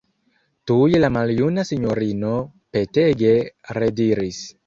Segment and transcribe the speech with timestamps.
[0.69, 2.33] Tuj la maljuna sinjorino
[2.77, 3.35] petege
[3.79, 4.43] rediris: